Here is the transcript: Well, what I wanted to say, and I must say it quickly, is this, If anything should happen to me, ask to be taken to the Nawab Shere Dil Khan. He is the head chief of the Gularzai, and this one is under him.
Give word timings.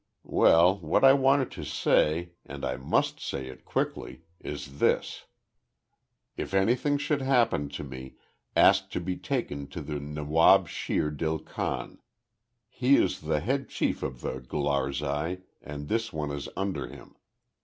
Well, 0.25 0.79
what 0.79 1.03
I 1.03 1.13
wanted 1.13 1.51
to 1.51 1.63
say, 1.63 2.31
and 2.43 2.65
I 2.65 2.75
must 2.75 3.19
say 3.19 3.45
it 3.49 3.65
quickly, 3.65 4.23
is 4.39 4.79
this, 4.79 5.25
If 6.35 6.55
anything 6.55 6.97
should 6.97 7.21
happen 7.21 7.69
to 7.69 7.83
me, 7.83 8.15
ask 8.55 8.89
to 8.93 8.99
be 8.99 9.15
taken 9.15 9.67
to 9.67 9.79
the 9.79 9.99
Nawab 9.99 10.67
Shere 10.67 11.11
Dil 11.11 11.37
Khan. 11.37 11.99
He 12.67 12.95
is 12.97 13.21
the 13.21 13.41
head 13.41 13.69
chief 13.69 14.01
of 14.01 14.21
the 14.21 14.39
Gularzai, 14.41 15.43
and 15.61 15.87
this 15.87 16.11
one 16.11 16.31
is 16.31 16.49
under 16.57 16.87
him. 16.87 17.15